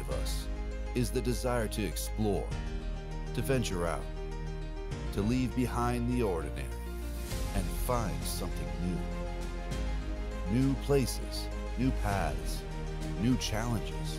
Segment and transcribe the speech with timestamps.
[0.00, 0.46] of us
[0.94, 2.46] is the desire to explore,
[3.34, 4.00] to venture out,
[5.12, 6.64] to leave behind the ordinary
[7.54, 10.58] and find something new.
[10.58, 12.62] New places, new paths,
[13.20, 14.18] new challenges.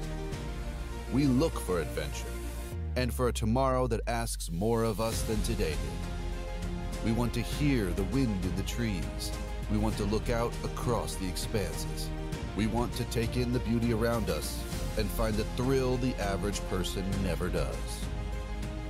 [1.12, 2.28] We look for adventure
[2.96, 7.04] and for a tomorrow that asks more of us than today did.
[7.04, 9.32] We want to hear the wind in the trees.
[9.72, 12.10] We want to look out across the expanses.
[12.56, 14.64] We want to take in the beauty around us
[14.98, 17.76] and find the thrill the average person never does.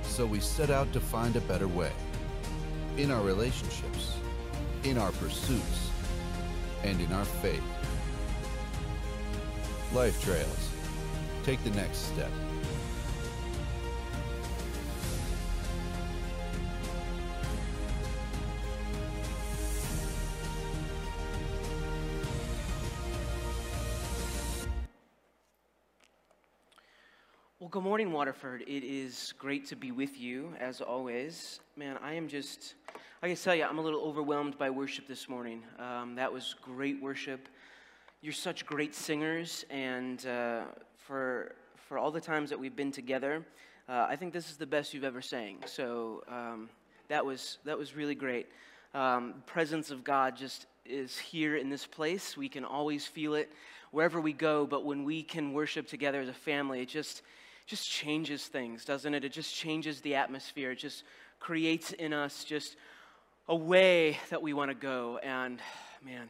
[0.02, 1.92] So we set out to find a better way
[2.96, 4.16] in our relationships,
[4.84, 5.90] in our pursuits,
[6.82, 7.62] and in our faith.
[9.92, 10.70] Life Trails.
[11.44, 12.30] Take the next step.
[27.74, 28.62] Good morning, Waterford.
[28.68, 31.58] It is great to be with you, as always.
[31.76, 32.76] Man, I am just,
[33.20, 35.64] I can tell you, I'm a little overwhelmed by worship this morning.
[35.80, 37.48] Um, that was great worship.
[38.22, 40.62] You're such great singers, and uh,
[40.98, 41.56] for,
[41.88, 43.44] for all the times that we've been together,
[43.88, 45.58] uh, I think this is the best you've ever sang.
[45.66, 46.68] So um,
[47.08, 48.46] that, was, that was really great.
[48.94, 52.36] Um, presence of God just is here in this place.
[52.36, 53.50] We can always feel it
[53.90, 57.22] wherever we go, but when we can worship together as a family, it just
[57.66, 59.24] just changes things, doesn't it?
[59.24, 60.72] It just changes the atmosphere.
[60.72, 61.04] It just
[61.40, 62.76] creates in us just
[63.48, 65.18] a way that we want to go.
[65.18, 65.60] And
[66.04, 66.28] man,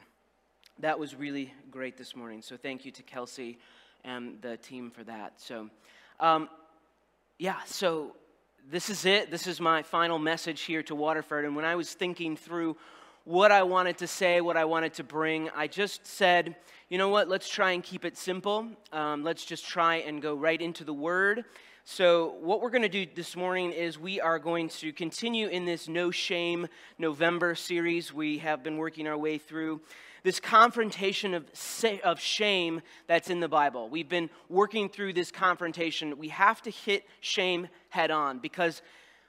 [0.80, 2.42] that was really great this morning.
[2.42, 3.58] So thank you to Kelsey
[4.04, 5.34] and the team for that.
[5.40, 5.70] So,
[6.20, 6.48] um,
[7.38, 8.14] yeah, so
[8.70, 9.30] this is it.
[9.30, 11.44] This is my final message here to Waterford.
[11.44, 12.76] And when I was thinking through
[13.24, 16.56] what I wanted to say, what I wanted to bring, I just said,
[16.90, 18.68] you know what, let's try and keep it simple.
[18.92, 21.44] Um, let's just try and go right into the Word.
[21.86, 25.64] So, what we're going to do this morning is we are going to continue in
[25.64, 26.66] this No Shame
[26.98, 29.80] November series we have been working our way through.
[30.22, 31.44] This confrontation of,
[32.02, 33.90] of shame that's in the Bible.
[33.90, 36.16] We've been working through this confrontation.
[36.18, 38.80] We have to hit shame head on because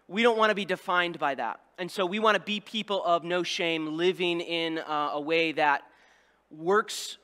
[0.08, 1.60] we don't want to be defined by that.
[1.78, 5.52] And so we want to be people of no shame, living in uh, a way
[5.54, 5.84] that
[6.50, 7.18] works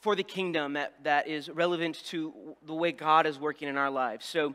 [0.00, 2.32] for the kingdom, that, that is relevant to
[2.66, 4.26] the way God is working in our lives.
[4.26, 4.54] So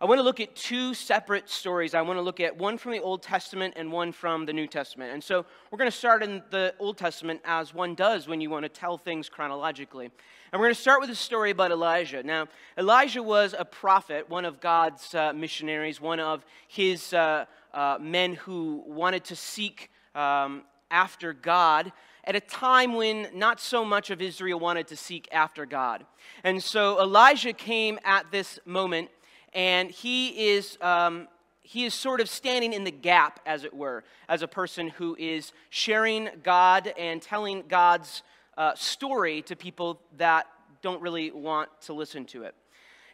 [0.00, 1.92] I want to look at two separate stories.
[1.92, 4.68] I want to look at one from the Old Testament and one from the New
[4.68, 5.12] Testament.
[5.12, 8.48] And so we're going to start in the Old Testament as one does when you
[8.48, 10.04] want to tell things chronologically.
[10.52, 12.22] And we're going to start with a story about Elijah.
[12.22, 12.46] Now,
[12.78, 18.34] Elijah was a prophet, one of God's uh, missionaries, one of his uh, uh, men
[18.34, 21.90] who wanted to seek um, after God
[22.22, 26.06] at a time when not so much of Israel wanted to seek after God.
[26.44, 29.08] And so Elijah came at this moment
[29.52, 31.28] and he is, um,
[31.62, 35.16] he is sort of standing in the gap, as it were, as a person who
[35.18, 38.22] is sharing God and telling God's
[38.56, 40.46] uh, story to people that
[40.82, 42.54] don't really want to listen to it.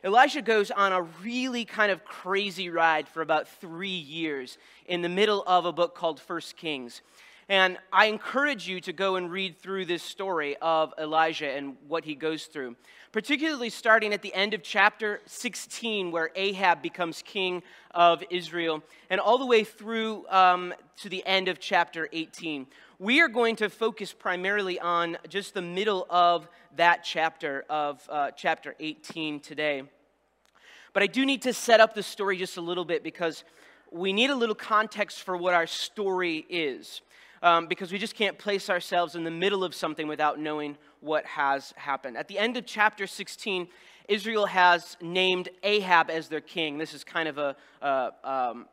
[0.05, 5.09] Elijah goes on a really kind of crazy ride for about three years in the
[5.09, 7.01] middle of a book called First Kings.
[7.49, 12.05] And I encourage you to go and read through this story of Elijah and what
[12.05, 12.77] he goes through
[13.15, 17.63] particularly starting at the end of chapter 16, where Ahab becomes king
[17.93, 22.67] of Israel, and all the way through um, to the end of chapter 18.
[22.99, 28.33] We are going to focus primarily on just the middle of that chapter of uh,
[28.33, 29.85] chapter 18 today.
[30.93, 33.45] But I do need to set up the story just a little bit because
[33.93, 37.01] we need a little context for what our story is.
[37.45, 41.27] Um, because we just can't place ourselves in the middle of something without knowing what
[41.27, 42.17] has happened.
[42.17, 43.69] At the end of chapter 16,
[44.09, 46.79] Israel has named Ahab as their king.
[46.79, 47.55] This is kind of a,
[48.25, 48.65] um,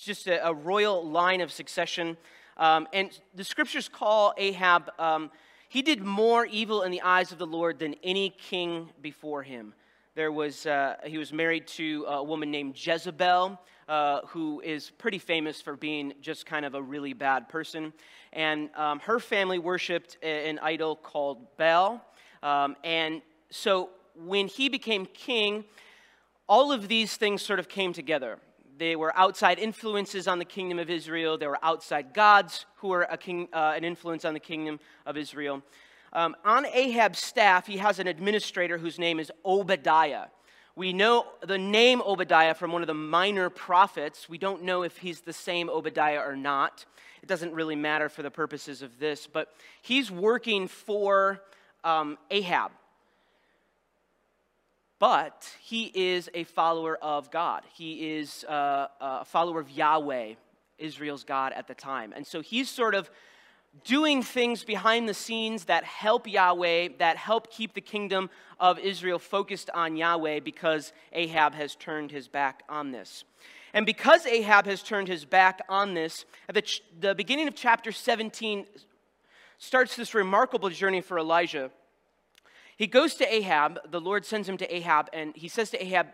[0.00, 2.16] just a, a, royal line of succession.
[2.56, 5.30] Um, and the scriptures call Ahab, um,
[5.68, 9.74] he did more evil in the eyes of the Lord than any king before him.
[10.14, 13.60] There was, uh, he was married to a woman named Jezebel,
[13.92, 17.92] uh, who is pretty famous for being just kind of a really bad person.
[18.32, 22.02] And um, her family worshiped an idol called Baal.
[22.42, 23.90] Um, and so
[24.24, 25.64] when he became king,
[26.48, 28.38] all of these things sort of came together.
[28.78, 31.36] They were outside influences on the kingdom of Israel.
[31.36, 35.62] There were outside gods who were king, uh, an influence on the kingdom of Israel.
[36.14, 40.28] Um, on Ahab's staff, he has an administrator whose name is Obadiah.
[40.74, 44.28] We know the name Obadiah from one of the minor prophets.
[44.28, 46.86] We don't know if he's the same Obadiah or not.
[47.22, 49.52] It doesn't really matter for the purposes of this, but
[49.82, 51.42] he's working for
[51.84, 52.72] um, Ahab.
[55.02, 57.64] but he is a follower of God.
[57.74, 60.34] He is uh, a follower of Yahweh,
[60.78, 62.12] Israel's God at the time.
[62.14, 63.10] And so he's sort of
[63.84, 68.30] doing things behind the scenes that help Yahweh, that help keep the kingdom
[68.60, 73.24] of Israel focused on Yahweh because Ahab has turned his back on this.
[73.74, 77.54] And because Ahab has turned his back on this, at the, ch- the beginning of
[77.54, 78.66] chapter 17
[79.58, 81.70] starts this remarkable journey for Elijah.
[82.76, 86.08] He goes to Ahab, the Lord sends him to Ahab, and he says to Ahab,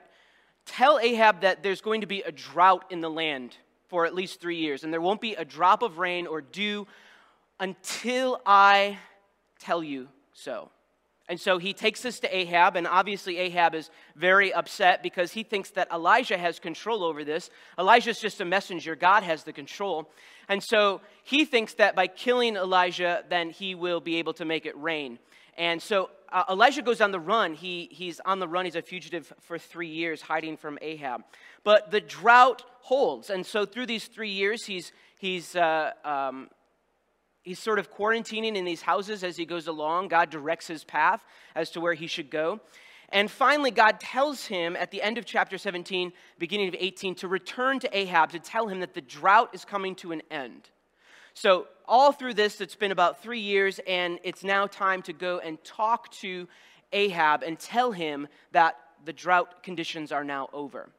[0.67, 3.57] Tell Ahab that there's going to be a drought in the land
[3.89, 6.87] for at least three years, and there won't be a drop of rain or dew
[7.61, 8.99] until I
[9.59, 10.71] tell you so.
[11.29, 15.43] And so he takes this to Ahab, and obviously Ahab is very upset because he
[15.43, 17.51] thinks that Elijah has control over this.
[17.79, 20.11] Elijah's just a messenger, God has the control.
[20.49, 24.65] And so he thinks that by killing Elijah, then he will be able to make
[24.65, 25.19] it rain.
[25.59, 27.53] And so uh, Elijah goes on the run.
[27.53, 28.65] He, he's on the run.
[28.65, 31.25] He's a fugitive for three years, hiding from Ahab.
[31.63, 33.29] But the drought holds.
[33.29, 36.49] And so through these three years, he's, he's uh, um,
[37.43, 40.09] He's sort of quarantining in these houses as he goes along.
[40.09, 41.25] God directs his path
[41.55, 42.61] as to where he should go.
[43.11, 47.29] And finally, God tells him at the end of chapter 17, beginning of 18, to
[47.29, 50.69] return to Ahab to tell him that the drought is coming to an end.
[51.33, 55.39] So, all through this, it's been about three years, and it's now time to go
[55.39, 56.49] and talk to
[56.93, 60.91] Ahab and tell him that the drought conditions are now over.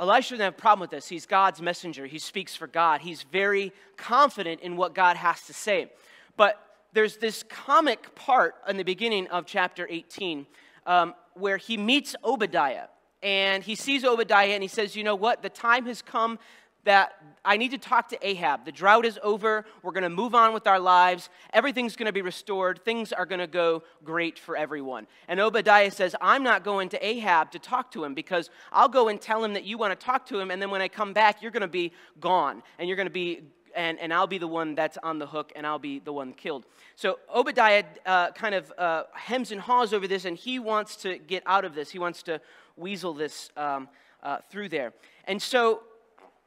[0.00, 1.08] Elisha doesn't have a problem with this.
[1.08, 2.06] He's God's messenger.
[2.06, 3.02] He speaks for God.
[3.02, 5.92] He's very confident in what God has to say.
[6.38, 6.58] But
[6.94, 10.46] there's this comic part in the beginning of chapter 18
[10.86, 12.86] um, where he meets Obadiah.
[13.22, 15.42] And he sees Obadiah and he says, You know what?
[15.42, 16.38] The time has come
[16.84, 17.12] that
[17.44, 18.64] I need to talk to Ahab.
[18.64, 19.64] The drought is over.
[19.82, 21.30] We're going to move on with our lives.
[21.52, 22.84] Everything's going to be restored.
[22.84, 25.06] Things are going to go great for everyone.
[25.28, 29.08] And Obadiah says, I'm not going to Ahab to talk to him because I'll go
[29.08, 30.50] and tell him that you want to talk to him.
[30.50, 32.62] And then when I come back, you're going to be gone.
[32.78, 33.42] And you're going to be
[33.76, 36.32] and, and I'll be the one that's on the hook and I'll be the one
[36.32, 36.66] killed.
[36.96, 41.18] So Obadiah uh, kind of uh, hems and haws over this and he wants to
[41.18, 41.88] get out of this.
[41.88, 42.40] He wants to
[42.76, 43.88] weasel this um,
[44.24, 44.92] uh, through there.
[45.24, 45.82] And so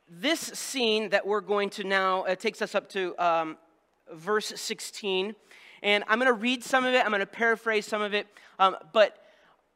[0.09, 3.57] this scene that we're going to now uh, takes us up to um,
[4.13, 5.35] verse 16.
[5.81, 8.27] And I'm going to read some of it, I'm going to paraphrase some of it.
[8.59, 9.17] Um, but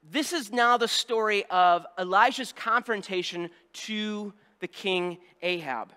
[0.10, 5.92] this is now the story of Elijah's confrontation to the king Ahab.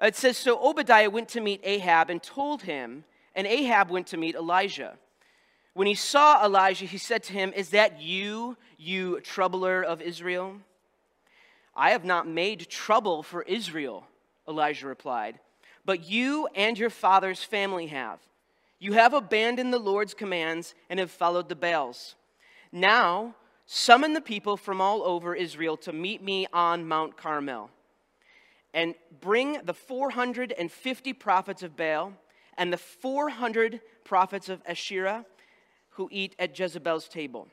[0.00, 3.04] It says So Obadiah went to meet Ahab and told him,
[3.34, 4.96] and Ahab went to meet Elijah.
[5.74, 10.56] When he saw Elijah, he said to him, Is that you, you troubler of Israel?
[11.80, 14.06] I have not made trouble for Israel,
[14.46, 15.40] Elijah replied,
[15.86, 18.18] but you and your father's family have.
[18.78, 22.16] You have abandoned the Lord's commands and have followed the Baals.
[22.70, 23.34] Now,
[23.64, 27.70] summon the people from all over Israel to meet me on Mount Carmel.
[28.74, 32.12] And bring the 450 prophets of Baal
[32.58, 35.24] and the 400 prophets of Asherah
[35.92, 37.48] who eat at Jezebel's table.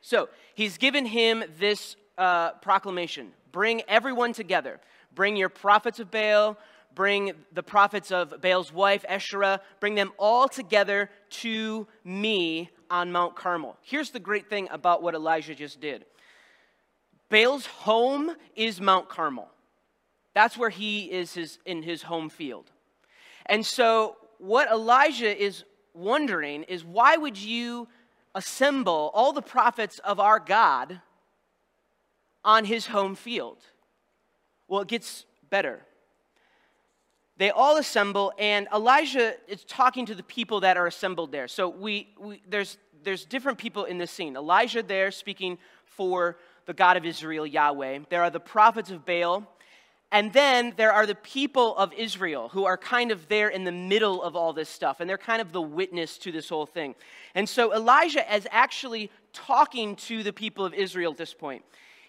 [0.00, 4.78] So he's given him this uh, proclamation bring everyone together.
[5.14, 6.58] Bring your prophets of Baal,
[6.94, 13.34] bring the prophets of Baal's wife, Asherah, bring them all together to me on Mount
[13.34, 13.78] Carmel.
[13.80, 16.04] Here's the great thing about what Elijah just did
[17.30, 19.48] Baal's home is Mount Carmel.
[20.34, 22.70] That's where he is his, in his home field.
[23.46, 25.64] And so, what Elijah is
[25.94, 27.88] wondering is why would you
[28.34, 31.00] assemble all the prophets of our God
[32.46, 33.58] on his home field.
[34.68, 35.82] Well, it gets better.
[37.36, 41.48] They all assemble, and Elijah is talking to the people that are assembled there.
[41.48, 44.36] So we, we, there's, there's different people in this scene.
[44.36, 47.98] Elijah there speaking for the God of Israel, Yahweh.
[48.08, 49.46] There are the prophets of Baal.
[50.12, 53.72] And then there are the people of Israel who are kind of there in the
[53.72, 56.94] middle of all this stuff, and they're kind of the witness to this whole thing.
[57.34, 61.64] And so Elijah is actually talking to the people of Israel at this point.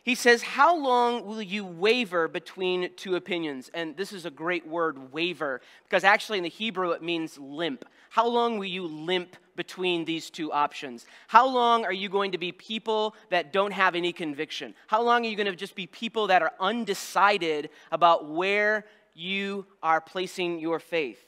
[0.07, 3.69] He says, How long will you waver between two opinions?
[3.73, 7.83] And this is a great word, waver, because actually in the Hebrew it means limp.
[8.09, 11.05] How long will you limp between these two options?
[11.27, 14.75] How long are you going to be people that don't have any conviction?
[14.87, 19.65] How long are you going to just be people that are undecided about where you
[19.83, 21.19] are placing your faith?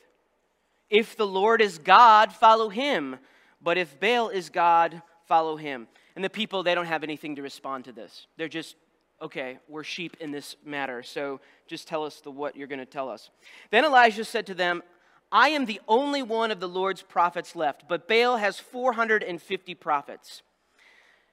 [0.90, 3.18] If the Lord is God, follow him.
[3.62, 5.90] But if Baal is God, follow him.
[6.20, 8.28] And the people, they don't have anything to respond to this.
[8.36, 8.76] They're just,
[9.22, 12.86] okay, we're sheep in this matter, so just tell us the what you're going to
[12.86, 13.30] tell us.
[13.72, 14.84] Then Elijah said to them,
[15.32, 20.42] I am the only one of the Lord's prophets left, but Baal has 450 prophets.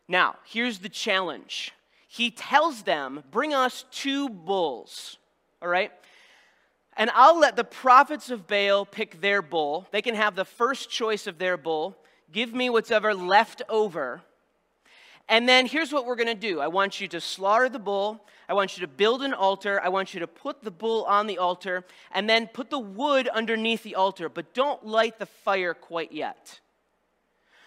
[0.06, 1.72] Now, here's the challenge.
[2.06, 5.18] He tells them, Bring us two bulls,
[5.60, 5.90] all right?
[6.96, 9.88] And I'll let the prophets of Baal pick their bull.
[9.90, 11.96] They can have the first choice of their bull.
[12.30, 14.22] Give me whatever left over.
[15.28, 18.24] And then here's what we're going to do I want you to slaughter the bull.
[18.48, 19.80] I want you to build an altar.
[19.82, 23.26] I want you to put the bull on the altar and then put the wood
[23.26, 26.60] underneath the altar, but don't light the fire quite yet.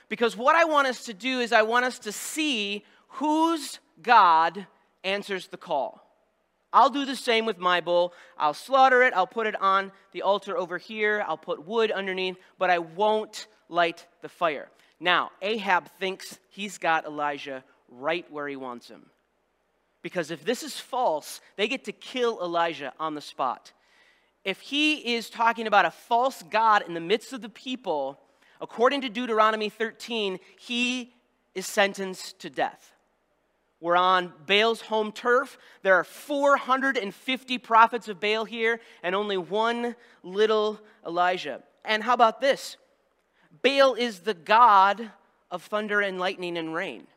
[0.07, 4.65] Because what I want us to do is I want us to see whose God
[5.03, 6.05] answers the call.
[6.71, 8.13] I'll do the same with my bull.
[8.37, 12.37] I'll slaughter it, I'll put it on the altar over here, I'll put wood underneath,
[12.57, 14.69] but I won't light the fire.
[14.99, 19.05] Now, Ahab thinks he's got Elijah right where he wants him.
[20.01, 23.73] Because if this is false, they get to kill Elijah on the spot.
[24.45, 28.19] If he is talking about a false God in the midst of the people,
[28.61, 31.13] according to Deuteronomy 13, he
[31.53, 32.93] is sentenced to death.
[33.81, 35.57] We're on Baal's home turf.
[35.83, 41.63] There are 450 prophets of Baal here and only one little Elijah.
[41.85, 42.75] And how about this?
[43.61, 45.11] Baal is the God
[45.51, 47.07] of thunder and lightning and rain.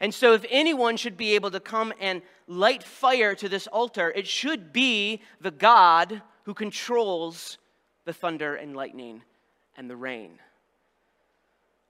[0.00, 4.10] And so, if anyone should be able to come and light fire to this altar,
[4.16, 7.58] it should be the God who controls
[8.06, 9.22] the thunder and lightning
[9.76, 10.38] and the rain.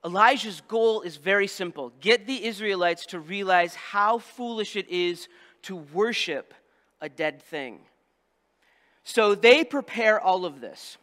[0.05, 5.29] Elijah's goal is very simple get the Israelites to realize how foolish it is
[5.63, 6.55] to worship
[7.01, 7.81] a dead thing.
[9.05, 10.97] So they prepare all of this.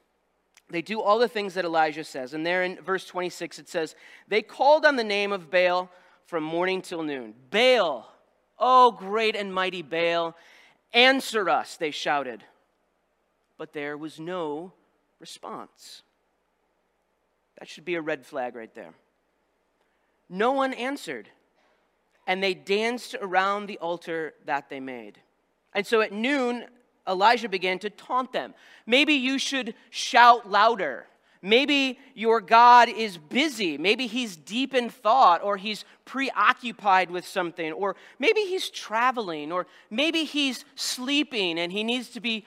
[0.70, 2.34] They do all the things that Elijah says.
[2.34, 3.96] And there in verse 26, it says,
[4.28, 5.90] They called on the name of Baal
[6.26, 7.34] from morning till noon.
[7.50, 8.12] Baal,
[8.60, 10.36] oh great and mighty Baal,
[10.94, 12.44] answer us, they shouted.
[13.58, 14.74] But there was no
[15.20, 16.04] response.
[17.58, 18.94] That should be a red flag right there.
[20.30, 21.30] No one answered.
[22.28, 25.20] And they danced around the altar that they made.
[25.74, 26.66] And so at noon,
[27.08, 28.54] Elijah began to taunt them.
[28.86, 31.08] Maybe you should shout louder.
[31.42, 33.78] Maybe your God is busy.
[33.78, 39.68] Maybe he's deep in thought, or he's preoccupied with something, or maybe he's traveling, or
[39.90, 42.46] maybe he's sleeping and he needs to be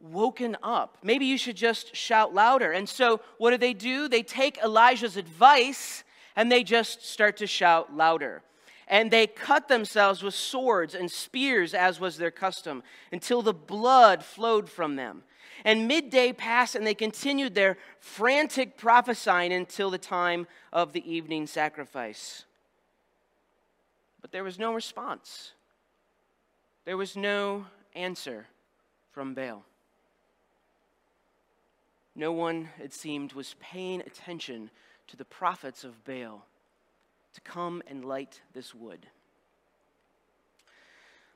[0.00, 0.98] woken up.
[1.02, 2.72] Maybe you should just shout louder.
[2.72, 4.08] And so, what do they do?
[4.08, 6.04] They take Elijah's advice
[6.36, 8.42] and they just start to shout louder.
[8.90, 12.82] And they cut themselves with swords and spears, as was their custom,
[13.12, 15.22] until the blood flowed from them.
[15.64, 21.46] And midday passed, and they continued their frantic prophesying until the time of the evening
[21.46, 22.44] sacrifice.
[24.20, 25.52] But there was no response,
[26.84, 28.46] there was no answer
[29.12, 29.64] from Baal.
[32.16, 34.68] No one, it seemed, was paying attention
[35.06, 36.44] to the prophets of Baal
[37.34, 39.06] to come and light this wood.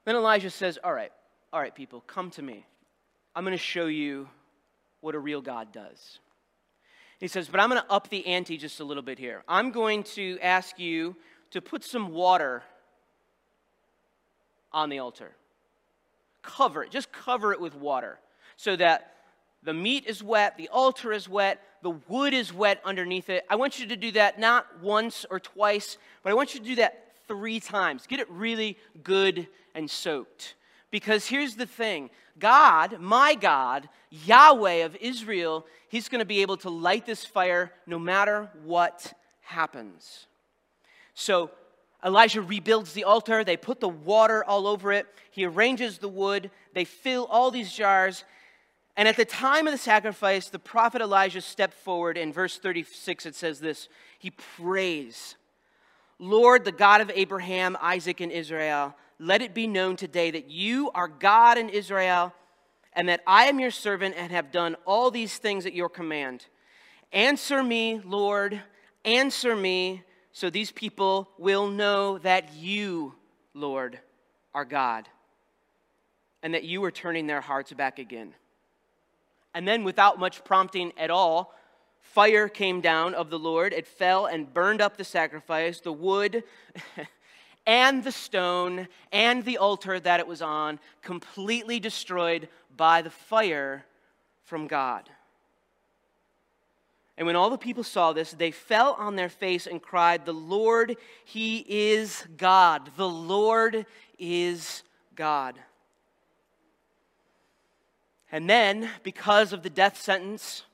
[0.04, 1.12] Then Elijah says, All right,
[1.52, 2.66] all right, people, come to me.
[3.34, 4.28] I'm going to show you
[5.00, 6.18] what a real God does.
[7.20, 9.42] He says, But I'm going to up the ante just a little bit here.
[9.48, 11.16] I'm going to ask you
[11.50, 12.62] to put some water
[14.72, 15.30] on the altar.
[16.42, 18.18] Cover it, just cover it with water
[18.56, 19.13] so that
[19.64, 23.44] the meat is wet, the altar is wet, the wood is wet underneath it.
[23.49, 26.66] I want you to do that not once or twice, but I want you to
[26.66, 28.06] do that three times.
[28.06, 30.54] Get it really good and soaked.
[30.90, 36.56] Because here's the thing God, my God, Yahweh of Israel, He's going to be able
[36.59, 40.26] to light this fire no matter what happens.
[41.14, 41.50] So
[42.04, 43.44] Elijah rebuilds the altar.
[43.44, 45.06] They put the water all over it.
[45.30, 46.50] He arranges the wood.
[46.75, 48.25] They fill all these jars.
[48.96, 52.16] And at the time of the sacrifice, the prophet Elijah stepped forward.
[52.16, 55.34] In verse 36, it says this He prays,
[56.18, 60.90] Lord, the God of Abraham, Isaac, and Israel, let it be known today that you
[60.92, 62.32] are God in Israel,
[62.92, 66.46] and that I am your servant and have done all these things at your command.
[67.12, 68.60] Answer me, Lord,
[69.04, 73.14] answer me, so these people will know that you,
[73.54, 73.98] Lord,
[74.54, 75.08] are God,
[76.42, 78.34] and that you are turning their hearts back again.
[79.54, 81.54] And then, without much prompting at all,
[82.00, 83.73] fire came down of the Lord.
[83.73, 86.42] It fell and burned up the sacrifice, the wood,
[87.66, 93.84] and the stone, and the altar that it was on, completely destroyed by the fire
[94.44, 95.08] from God.
[97.16, 100.34] And when all the people saw this, they fell on their face and cried, The
[100.34, 102.90] Lord, He is God.
[102.96, 103.87] The Lord
[104.18, 104.82] is
[105.14, 105.54] God.
[108.33, 110.64] And then, because of the death sentence,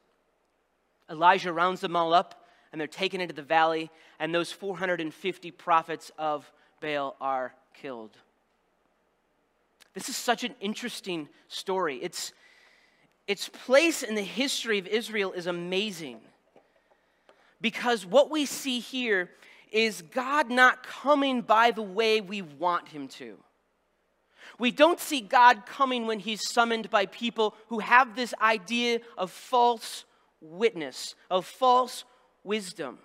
[1.11, 3.91] Elijah rounds them all up and they're taken into the valley,
[4.21, 8.17] and those 450 prophets of Baal are killed.
[9.93, 11.97] This is such an interesting story.
[11.97, 12.33] Its,
[13.27, 16.21] its place in the history of Israel is amazing
[17.61, 19.31] because what we see here
[19.73, 23.37] is God not coming by the way we want Him to.
[24.59, 29.31] We don't see God coming when He's summoned by people who have this idea of
[29.31, 30.05] false
[30.41, 32.05] witness, of false
[32.45, 32.99] wisdom.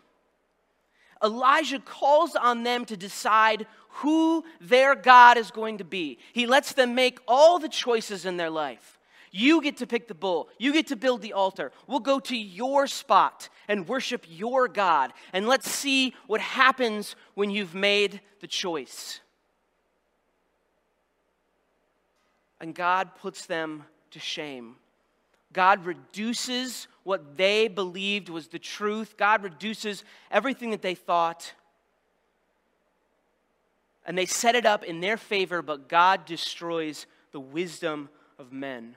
[1.24, 6.20] Elijah calls on them to decide who their God is going to be.
[6.34, 9.00] He lets them make all the choices in their life.
[9.32, 10.48] You get to pick the bull.
[10.58, 11.72] You get to build the altar.
[11.88, 15.12] We'll go to your spot and worship your God.
[15.34, 19.20] And let's see what happens when you've made the choice.
[22.60, 24.76] And God puts them to shame.
[25.54, 29.16] God reduces what they believed was the truth.
[29.18, 31.54] God reduces everything that they thought.
[34.06, 38.96] And they set it up in their favor, but God destroys the wisdom of men.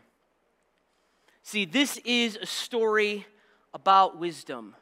[1.42, 3.26] See, this is a story
[3.72, 4.74] about wisdom.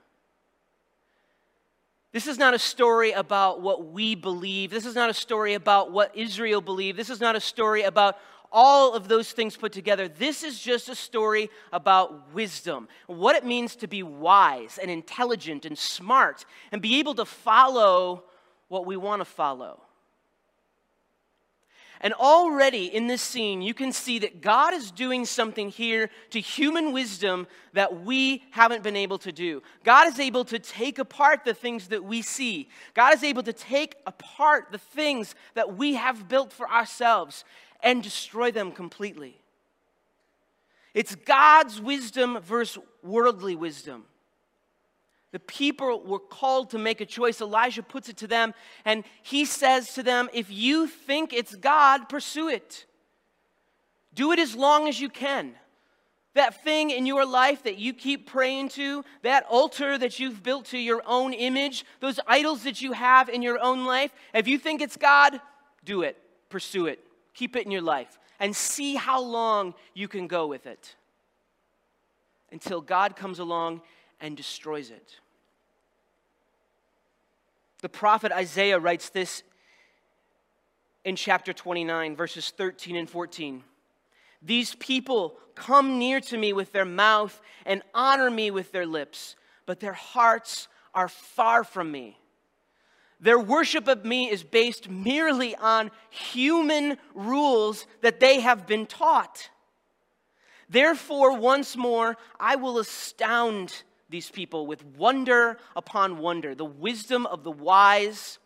[2.13, 4.71] This is not a story about what we believe.
[4.71, 6.99] This is not a story about what Israel believed.
[6.99, 8.17] This is not a story about
[8.57, 10.09] all of those things put together.
[10.09, 15.67] This is just a story about wisdom, what it means to be wise and intelligent
[15.67, 18.25] and smart and be able to follow
[18.69, 19.83] what we want to follow.
[22.01, 26.41] And already in this scene, you can see that God is doing something here to
[26.41, 29.63] human wisdom that we haven't been able to do.
[29.85, 33.53] God is able to take apart the things that we see, God is able to
[33.53, 37.45] take apart the things that we have built for ourselves
[37.83, 39.41] and destroy them completely.
[40.95, 44.05] It's God's wisdom versus worldly wisdom.
[45.33, 47.43] The people were called to make a choice.
[47.43, 48.55] Elijah puts it to them,
[48.85, 52.87] and he says to them, If you think it's God, pursue it.
[54.15, 55.55] Do it as long as you can.
[56.33, 60.67] That thing in your life that you keep praying to, that altar that you've built
[60.67, 64.59] to your own image, those idols that you have in your own life, if you
[64.59, 65.41] think it's God,
[65.85, 66.17] do it,
[66.49, 67.06] pursue it.
[67.37, 70.97] Keep it in your life and see how long you can go with it
[72.51, 73.83] until God comes along
[74.23, 75.21] and destroys it.
[77.83, 79.43] The prophet Isaiah writes this
[81.05, 83.63] in chapter 29, verses 13 and 14.
[84.41, 89.37] These people come near to me with their mouth and honor me with their lips,
[89.67, 92.19] but their hearts are far from me.
[93.21, 99.49] Their worship of me is based merely on human rules that they have been taught.
[100.69, 106.55] Therefore, once more, I will astound these people with wonder upon wonder.
[106.55, 108.39] The wisdom of the wise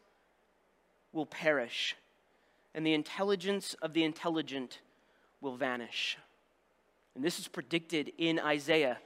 [1.13, 1.97] will perish,
[2.75, 4.81] and the intelligence of the intelligent
[5.41, 6.17] will vanish.
[7.15, 8.99] And this is predicted in Isaiah.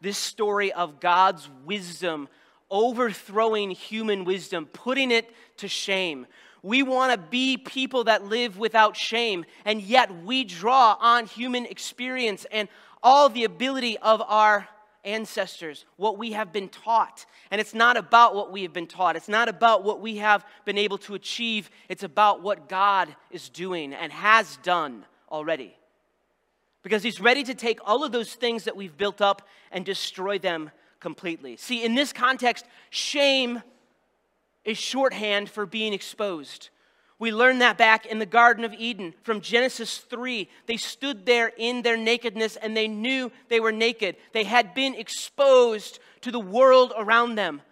[0.00, 2.28] This story of God's wisdom
[2.70, 6.26] overthrowing human wisdom, putting it to shame.
[6.62, 11.66] We want to be people that live without shame, and yet we draw on human
[11.66, 12.68] experience and
[13.02, 14.68] all the ability of our
[15.04, 17.24] ancestors, what we have been taught.
[17.50, 20.44] And it's not about what we have been taught, it's not about what we have
[20.64, 25.76] been able to achieve, it's about what God is doing and has done already.
[26.82, 30.38] Because He's ready to take all of those things that we've built up and destroy
[30.38, 31.56] them completely.
[31.56, 33.62] See, in this context, shame
[34.64, 36.70] is shorthand for being exposed.
[37.18, 40.48] We learned that back in the Garden of Eden from Genesis 3.
[40.66, 44.16] They stood there in their nakedness and they knew they were naked.
[44.32, 47.62] They had been exposed to the world around them.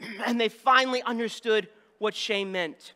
[0.26, 2.94] And they finally understood what shame meant.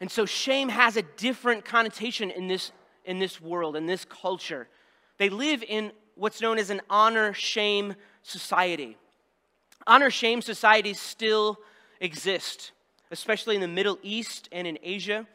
[0.00, 2.70] And so shame has a different connotation in this,
[3.04, 4.68] in this world, in this culture.
[5.16, 8.96] They live in what's known as an honor shame society.
[9.86, 11.58] Honor shame societies still
[12.00, 12.72] exist,
[13.10, 15.26] especially in the Middle East and in Asia.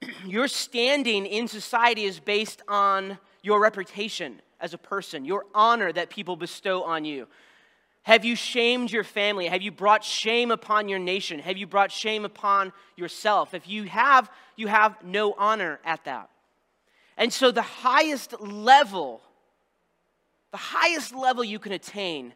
[0.26, 6.08] Your standing in society is based on your reputation as a person, your honor that
[6.08, 7.26] people bestow on you.
[8.04, 9.48] Have you shamed your family?
[9.48, 11.40] Have you brought shame upon your nation?
[11.40, 13.54] Have you brought shame upon yourself?
[13.54, 16.30] If you have, you have no honor at that.
[17.16, 19.22] And so the highest level
[20.52, 22.32] the highest level you can attain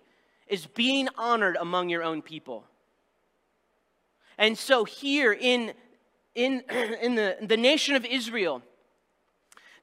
[0.48, 2.64] is being honored among your own people.
[4.38, 5.72] And so here in,
[6.34, 6.62] in,
[7.02, 8.62] in the, the nation of Israel,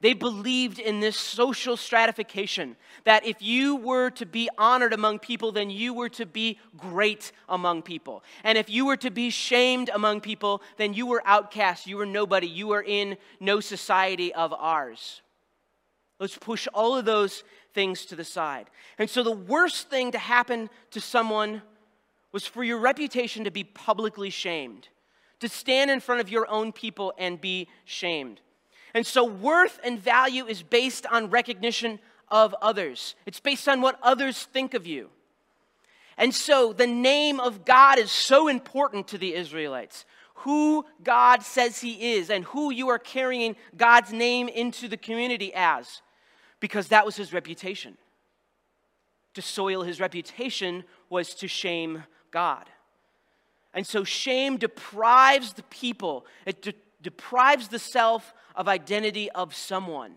[0.04, 5.54] They believed in this social stratification that if you were to be honored among people,
[5.54, 8.22] then you were to be great among people.
[8.43, 12.06] And if you were to be shamed among people, then you were outcast, you were
[12.06, 15.22] nobody, you were in no society of ours.
[16.19, 18.70] Let's push all of those things to the side.
[18.98, 21.62] And so the worst thing to happen to someone
[22.32, 24.88] was for your reputation to be publicly shamed,
[25.40, 28.42] to stand in front of your own people and be shamed.
[28.94, 34.00] And so worth and value is based on recognition of others, it's based on what
[34.02, 35.10] others think of you.
[36.18, 40.06] And so the name of God is so important to the Israelites.
[40.38, 45.52] Who God says He is and who you are carrying God's name into the community
[45.56, 46.02] as,
[46.63, 47.97] because that was His reputation.
[49.34, 52.69] To soil His reputation was to shame God.
[53.73, 60.13] And so shame deprives the people, it de- deprives the self of identity of someone.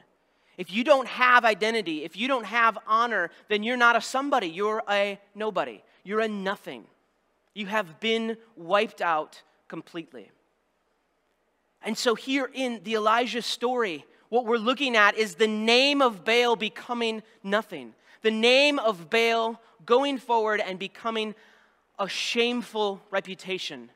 [0.57, 4.47] If you don't have identity, if you don't have honor, then you're not a somebody,
[4.47, 6.85] you're a nobody, you're a nothing.
[7.55, 10.31] You have been wiped out completely.
[11.83, 14.05] And so, here in the Elijah story,
[14.37, 17.95] what we're looking at is the name of Baal becoming nothing.
[18.21, 21.35] The name of Baal going forward and becoming
[21.99, 23.91] a shameful reputation.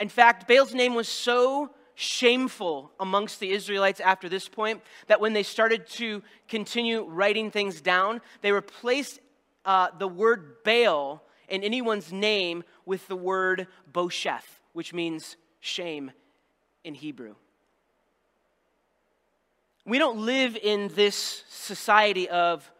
[0.00, 5.34] In fact, Baal's name was so shameful amongst the Israelites after this point that when
[5.34, 9.20] they started to continue writing things down, they replaced
[9.64, 16.10] uh, the word Baal in anyone's name with the word Bosheth, which means shame
[16.82, 17.36] in Hebrew.
[19.86, 22.70] We don't live in this society of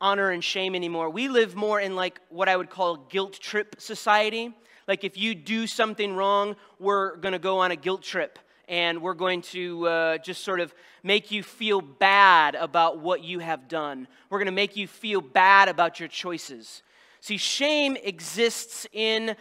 [0.00, 1.10] honor and shame anymore.
[1.10, 4.54] We live more in like what I would call guilt trip society
[4.86, 9.02] like if you do something wrong, we're going to go on a guilt trip and
[9.02, 13.68] we're going to uh, just sort of make you feel bad about what you have
[13.68, 14.06] done.
[14.30, 16.82] We're going to make you feel bad about your choices.
[17.20, 19.34] See, shame exists in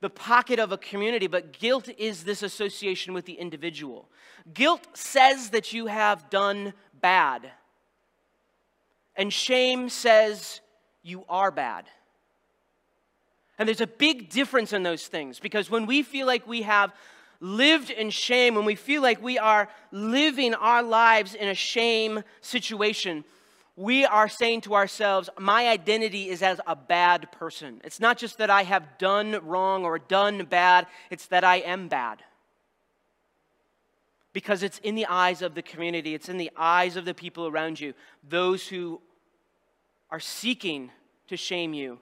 [0.00, 4.08] the pocket of a community, but guilt is this association with the individual.
[4.52, 7.50] Guilt says that you have done bad,
[9.16, 10.60] and shame says
[11.02, 11.86] you are bad.
[13.58, 16.94] And there's a big difference in those things because when we feel like we have
[17.40, 22.22] lived in shame, when we feel like we are living our lives in a shame
[22.40, 23.22] situation,
[23.76, 27.80] we are saying to ourselves, My identity is as a bad person.
[27.84, 31.88] It's not just that I have done wrong or done bad, it's that I am
[31.88, 32.22] bad.
[34.32, 37.46] Because it's in the eyes of the community, it's in the eyes of the people
[37.46, 37.94] around you,
[38.28, 39.00] those who
[40.10, 40.90] are seeking
[41.28, 41.98] to shame you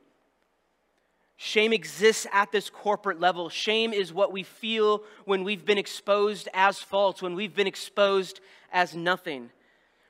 [1.41, 3.49] Shame exists at this corporate level.
[3.49, 8.41] Shame is what we feel when we've been exposed as false, when we've been exposed
[8.73, 9.51] as nothing.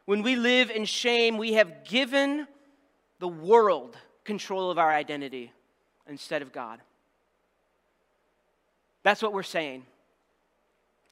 [0.09, 2.47] When we live in shame, we have given
[3.19, 3.95] the world
[4.25, 5.53] control of our identity
[6.09, 6.81] instead of God.
[9.03, 9.85] That's what we're saying.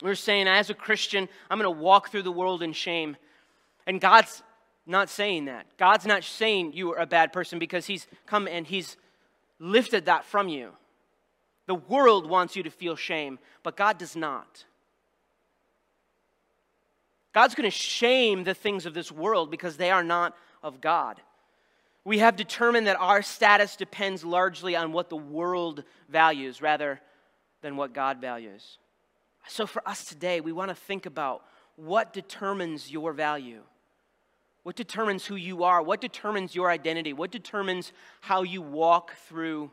[0.01, 3.19] We're saying, as a Christian, I'm going to walk through the world in shame.
[3.87, 4.43] And God's
[4.87, 5.67] not saying that.
[5.77, 8.97] God's not saying you are a bad person because He's come and He's
[9.59, 10.71] lifted that from you.
[11.67, 14.65] The world wants you to feel shame, but God does not.
[17.37, 21.21] God's going to shame the things of this world because they are not of God.
[22.03, 26.99] We have determined that our status depends largely on what the world values rather
[27.61, 28.79] than what God values.
[29.49, 31.43] So, for us today, we want to think about
[31.77, 33.61] what determines your value.
[34.63, 35.83] What determines who you are?
[35.83, 37.13] What determines your identity?
[37.13, 39.71] What determines how you walk through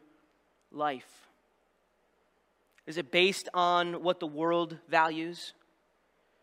[0.70, 1.30] life?
[2.88, 5.54] Is it based on what the world values?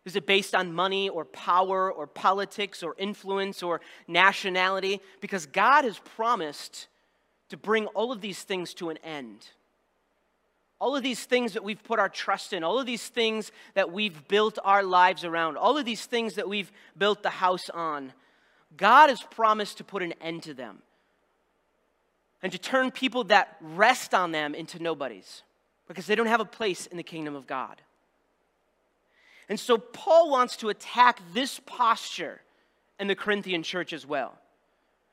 [0.05, 5.01] Is it based on money or power or politics or influence or nationality?
[5.21, 6.89] Because God has promised
[7.51, 9.47] to bring all of these things to an end.
[10.81, 13.93] All of these things that we've put our trust in, all of these things that
[13.93, 18.15] we've built our lives around, all of these things that we've built the house on,
[18.77, 20.79] God has promised to put an end to them
[22.43, 25.43] and to turn people that rest on them into nobodies
[25.87, 27.83] because they don't have a place in the kingdom of God.
[29.51, 32.41] And so Paul wants to attack this posture
[33.01, 34.39] in the Corinthian church as well.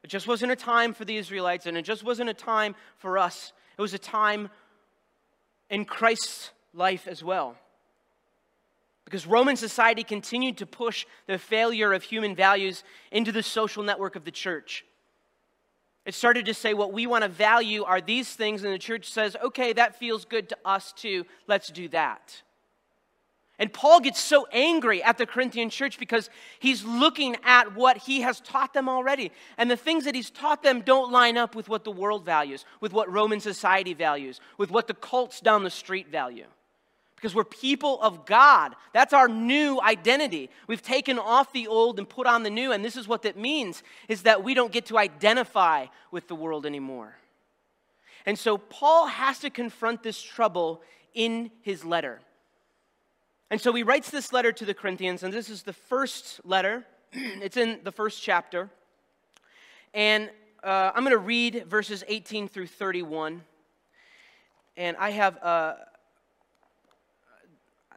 [0.03, 3.17] It just wasn't a time for the Israelites, and it just wasn't a time for
[3.17, 3.51] us.
[3.79, 4.49] It was a time
[5.71, 7.57] in Christ's life as well.
[9.05, 14.15] Because Roman society continued to push the failure of human values into the social network
[14.15, 14.85] of the church.
[16.05, 19.09] It started to say what we want to value are these things, and the church
[19.09, 22.43] says, okay, that feels good to us too, let's do that.
[23.59, 28.21] And Paul gets so angry at the Corinthian church because he's looking at what he
[28.21, 29.31] has taught them already.
[29.57, 32.65] And the things that he's taught them don't line up with what the world values,
[32.81, 36.45] with what Roman society values, with what the cults down the street value.
[37.15, 38.75] Because we're people of God.
[38.93, 40.51] That's our new identity.
[40.67, 43.35] We've taken off the old and put on the new, and this is what that
[43.35, 47.15] means is that we don't get to identify with the world anymore.
[48.27, 50.83] And so Paul has to confront this trouble
[51.15, 52.21] in his letter.
[53.49, 56.85] And so he writes this letter to the Corinthians, and this is the first letter.
[57.13, 58.69] it's in the first chapter.
[59.93, 60.29] And
[60.63, 63.41] uh, I'm going to read verses 18 through 31.
[64.75, 65.37] And I have.
[65.41, 65.75] Uh,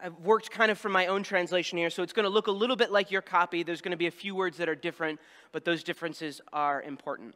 [0.02, 2.52] I've worked kind of from my own translation here, so it's going to look a
[2.52, 3.62] little bit like your copy.
[3.62, 5.20] There's going to be a few words that are different,
[5.52, 7.34] but those differences are important.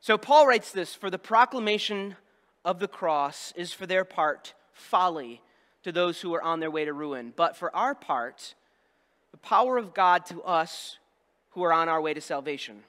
[0.00, 2.16] So Paul writes this For the proclamation
[2.64, 5.42] of the cross is for their part folly
[5.82, 7.32] to those who are on their way to ruin.
[7.34, 8.54] But for our part,
[9.30, 10.98] the power of God to us
[11.50, 12.82] who are on our way to salvation.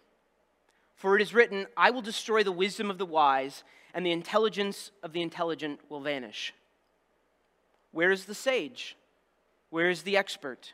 [0.95, 4.91] For it is written, I will destroy the wisdom of the wise, and the intelligence
[5.01, 6.53] of the intelligent will vanish.
[7.91, 8.95] Where is the sage?
[9.69, 10.73] Where is the expert?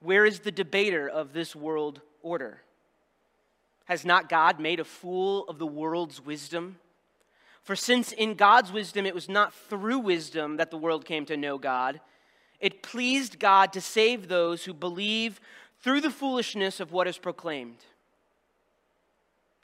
[0.00, 2.62] Where is the debater of this world order?
[3.84, 6.78] Has not God made a fool of the world's wisdom?
[7.70, 11.36] For since in God's wisdom it was not through wisdom that the world came to
[11.36, 12.00] know God,
[12.58, 15.40] it pleased God to save those who believe
[15.78, 17.76] through the foolishness of what is proclaimed.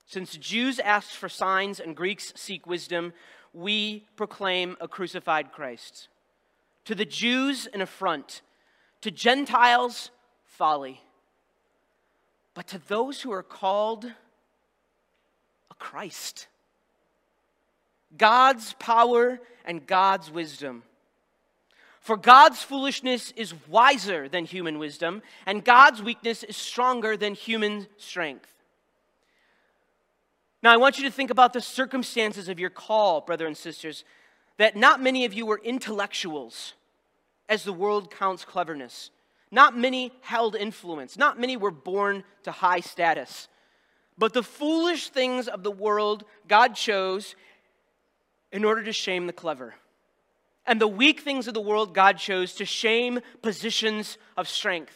[0.07, 3.13] Since Jews ask for signs and Greeks seek wisdom,
[3.53, 6.07] we proclaim a crucified Christ.
[6.85, 8.43] To the Jews, an affront,
[9.01, 10.13] to Gentiles,
[10.45, 11.01] folly.
[12.55, 16.47] But to those who are called, a Christ
[18.17, 20.83] God's power and God's wisdom.
[22.01, 27.89] For God's foolishness is wiser than human wisdom, and God's weakness is stronger than human
[27.97, 28.53] strength.
[30.63, 34.05] Now, I want you to think about the circumstances of your call, brother and sisters,
[34.57, 36.75] that not many of you were intellectuals,
[37.49, 39.11] as the world counts cleverness.
[39.51, 41.17] Not many held influence.
[41.17, 43.49] Not many were born to high status.
[44.19, 47.37] But the foolish things of the world God chose
[48.53, 49.75] in order to shame the clever.
[50.67, 54.95] And the weak things of the world God chose to shame positions of strength.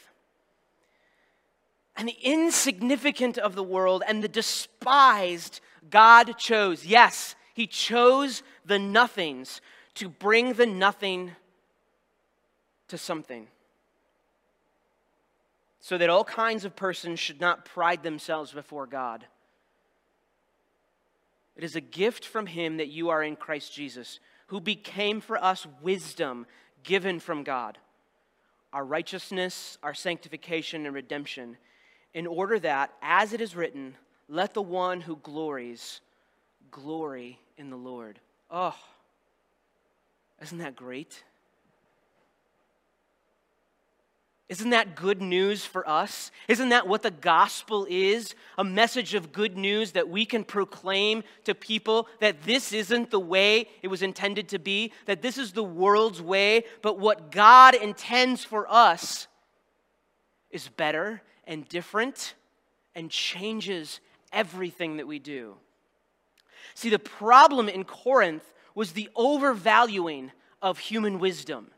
[1.97, 6.87] And the insignificant of the world and the despised God chose.
[6.87, 9.61] Yes, He chose the nothings
[9.95, 11.33] to bring the nothing
[12.89, 13.47] to something.
[15.81, 19.25] So that all kinds of persons should not pride themselves before God.
[21.61, 25.37] It is a gift from Him that you are in Christ Jesus, who became for
[25.37, 26.47] us wisdom
[26.85, 27.77] given from God,
[28.73, 31.59] our righteousness, our sanctification, and redemption,
[32.15, 33.95] in order that, as it is written,
[34.27, 36.01] let the one who glories
[36.71, 38.21] glory in the Lord.
[38.51, 38.75] Oh,
[40.41, 41.25] isn't that great?
[44.51, 46.33] Isn't that good news for us?
[46.49, 48.35] Isn't that what the gospel is?
[48.59, 53.21] A message of good news that we can proclaim to people that this isn't the
[53.21, 57.77] way it was intended to be, that this is the world's way, but what God
[57.77, 59.29] intends for us
[60.51, 62.35] is better and different
[62.97, 64.01] and changes
[64.33, 65.55] everything that we do.
[66.75, 71.69] See, the problem in Corinth was the overvaluing of human wisdom.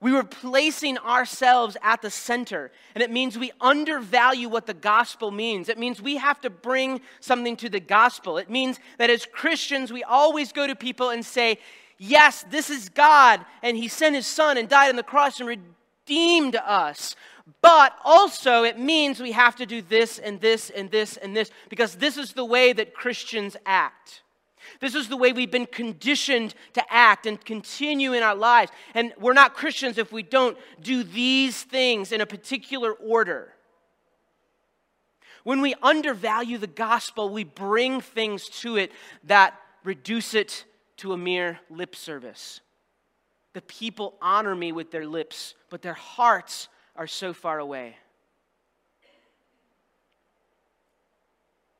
[0.00, 5.30] We were placing ourselves at the center, and it means we undervalue what the gospel
[5.30, 5.68] means.
[5.68, 8.38] It means we have to bring something to the gospel.
[8.38, 11.58] It means that as Christians, we always go to people and say,
[12.02, 15.46] Yes, this is God, and He sent His Son and died on the cross and
[15.46, 17.14] redeemed us.
[17.60, 21.50] But also, it means we have to do this and this and this and this
[21.68, 24.22] because this is the way that Christians act.
[24.78, 28.70] This is the way we've been conditioned to act and continue in our lives.
[28.94, 33.52] And we're not Christians if we don't do these things in a particular order.
[35.42, 38.92] When we undervalue the gospel, we bring things to it
[39.24, 40.64] that reduce it
[40.98, 42.60] to a mere lip service.
[43.54, 47.96] The people honor me with their lips, but their hearts are so far away.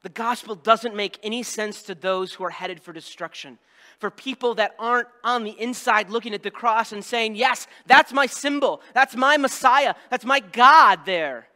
[0.02, 3.58] The gospel doesn't make any sense to those who are headed for destruction.
[3.98, 8.12] For people that aren't on the inside looking at the cross and saying, Yes, that's
[8.12, 8.80] my symbol.
[8.94, 9.94] That's my Messiah.
[10.08, 11.48] That's my God there.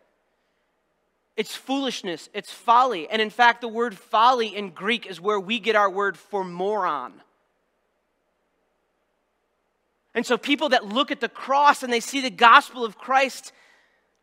[1.36, 2.28] It's foolishness.
[2.34, 3.08] It's folly.
[3.08, 6.44] And in fact, the word folly in Greek is where we get our word for
[6.44, 7.14] moron.
[10.14, 13.52] And so, people that look at the cross and they see the gospel of Christ,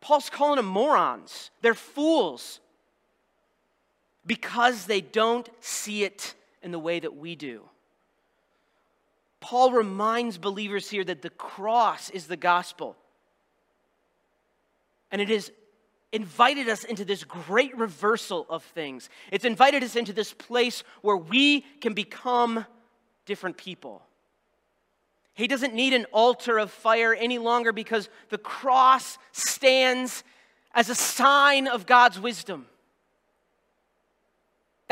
[0.00, 1.50] Paul's calling them morons.
[1.60, 2.60] They're fools
[4.26, 7.62] because they don't see it in the way that we do.
[9.40, 12.96] Paul reminds believers here that the cross is the gospel.
[15.10, 15.50] And it has
[16.12, 19.10] invited us into this great reversal of things.
[19.32, 22.64] It's invited us into this place where we can become
[23.26, 24.02] different people.
[25.34, 30.22] He doesn't need an altar of fire any longer because the cross stands
[30.74, 32.66] as a sign of God's wisdom.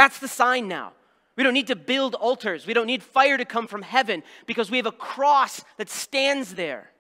[0.01, 0.95] That's the sign now.
[1.37, 2.67] We don't need to build altars.
[2.67, 6.55] We don't need fire to come from heaven because we have a cross that stands
[6.55, 6.91] there.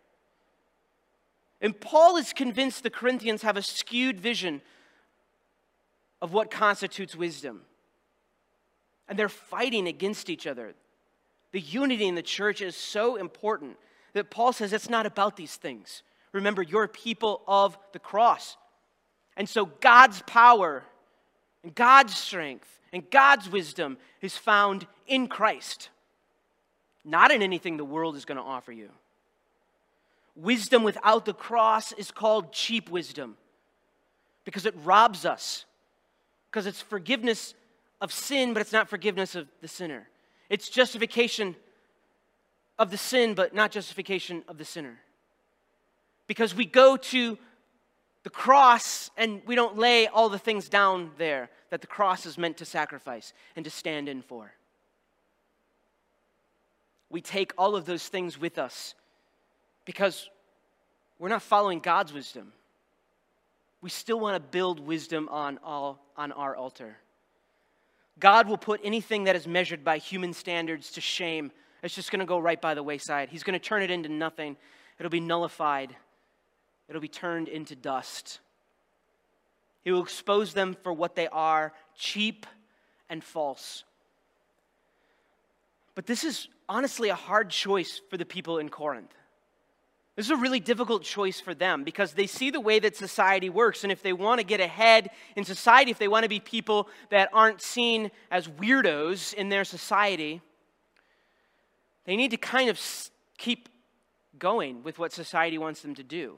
[1.62, 4.60] And Paul is convinced the Corinthians have a skewed vision
[6.20, 7.62] of what constitutes wisdom.
[9.08, 10.74] And they're fighting against each other.
[11.52, 13.78] The unity in the church is so important
[14.12, 16.02] that Paul says it's not about these things.
[16.32, 18.58] Remember, you're people of the cross.
[19.38, 20.84] And so God's power
[21.64, 25.90] and God's strength and God's wisdom is found in Christ,
[27.04, 28.90] not in anything the world is going to offer you.
[30.34, 33.36] Wisdom without the cross is called cheap wisdom
[34.44, 35.64] because it robs us,
[36.50, 37.54] because it's forgiveness
[38.00, 40.08] of sin, but it's not forgiveness of the sinner.
[40.48, 41.54] It's justification
[42.78, 44.98] of the sin, but not justification of the sinner.
[46.26, 47.38] Because we go to
[48.22, 52.36] the cross and we don't lay all the things down there that the cross is
[52.36, 54.52] meant to sacrifice and to stand in for.
[57.08, 58.94] We take all of those things with us
[59.84, 60.28] because
[61.18, 62.52] we're not following God's wisdom.
[63.80, 66.96] We still want to build wisdom on, all, on our altar.
[68.18, 71.50] God will put anything that is measured by human standards to shame.
[71.82, 73.30] It's just going to go right by the wayside.
[73.30, 74.56] He's going to turn it into nothing,
[74.98, 75.96] it'll be nullified,
[76.88, 78.40] it'll be turned into dust.
[79.82, 82.46] He will expose them for what they are cheap
[83.08, 83.84] and false.
[85.94, 89.12] But this is honestly a hard choice for the people in Corinth.
[90.16, 93.48] This is a really difficult choice for them because they see the way that society
[93.48, 93.84] works.
[93.84, 96.88] And if they want to get ahead in society, if they want to be people
[97.08, 100.42] that aren't seen as weirdos in their society,
[102.04, 102.78] they need to kind of
[103.38, 103.68] keep
[104.38, 106.36] going with what society wants them to do.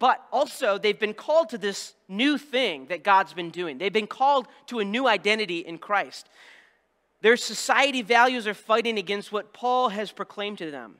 [0.00, 3.76] But also, they've been called to this new thing that God's been doing.
[3.76, 6.26] They've been called to a new identity in Christ.
[7.20, 10.96] Their society values are fighting against what Paul has proclaimed to them.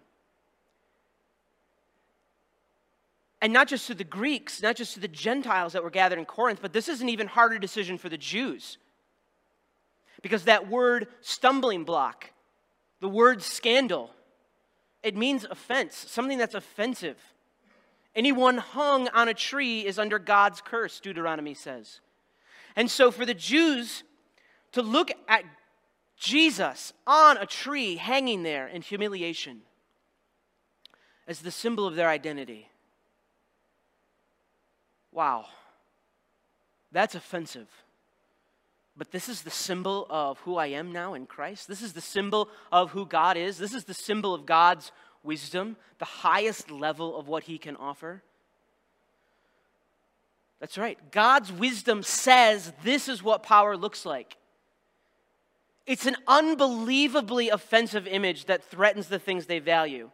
[3.40, 6.26] And not just to the Greeks, not just to the Gentiles that were gathered in
[6.26, 8.76] Corinth, but this is an even harder decision for the Jews.
[10.20, 12.32] Because that word stumbling block,
[13.00, 14.10] the word scandal,
[15.02, 17.16] it means offense, something that's offensive.
[18.20, 22.00] Anyone hung on a tree is under God's curse, Deuteronomy says.
[22.76, 24.04] And so for the Jews
[24.72, 25.42] to look at
[26.18, 29.62] Jesus on a tree hanging there in humiliation
[31.26, 32.68] as the symbol of their identity
[35.12, 35.46] Wow,
[36.92, 37.68] that's offensive.
[38.96, 41.68] But this is the symbol of who I am now in Christ.
[41.68, 43.56] This is the symbol of who God is.
[43.56, 48.22] This is the symbol of God's wisdom, the highest level of what He can offer.
[50.60, 50.98] That's right.
[51.10, 54.36] God's wisdom says this is what power looks like.
[55.86, 60.10] It's an unbelievably offensive image that threatens the things they value.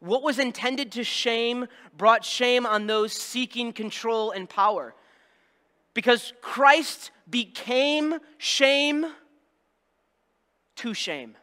[0.00, 4.94] What was intended to shame brought shame on those seeking control and power.
[5.92, 9.06] Because Christ became shame
[10.76, 11.36] to shame.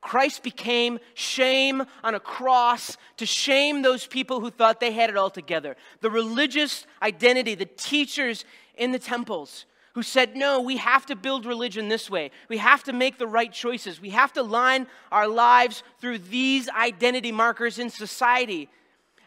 [0.00, 5.16] Christ became shame on a cross to shame those people who thought they had it
[5.16, 5.76] all together.
[6.00, 8.44] The religious identity, the teachers
[8.78, 12.30] in the temples who said, No, we have to build religion this way.
[12.48, 14.00] We have to make the right choices.
[14.00, 18.68] We have to line our lives through these identity markers in society.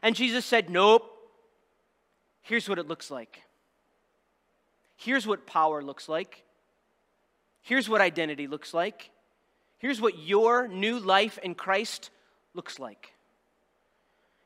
[0.02, 1.10] And Jesus said, Nope.
[2.41, 3.43] Here's what it looks like.
[4.95, 6.43] Here's what power looks like.
[7.62, 9.12] Here's what identity looks like.
[9.84, 12.10] Here's what your new life in Christ
[12.54, 13.12] looks like.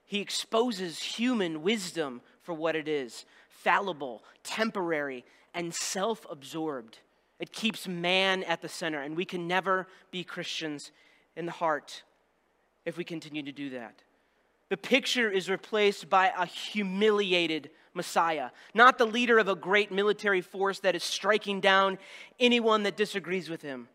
[0.03, 5.23] He exposes human wisdom for what it is fallible, temporary,
[5.53, 6.97] and self absorbed.
[7.39, 10.91] It keeps man at the center, and we can never be Christians
[11.35, 12.01] in the heart
[12.83, 13.93] if we continue to do that.
[14.69, 20.41] The picture is replaced by a humiliated Messiah, not the leader of a great military
[20.41, 21.99] force that is striking down
[22.39, 23.87] anyone that disagrees with him.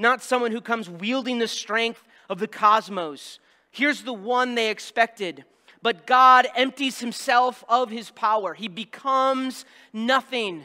[0.00, 3.38] Not someone who comes wielding the strength of the cosmos.
[3.70, 5.44] Here's the one they expected.
[5.82, 8.54] But God empties himself of his power.
[8.54, 10.64] He becomes nothing.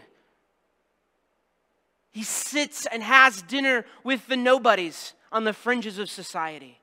[2.12, 6.80] He sits and has dinner with the nobodies on the fringes of society.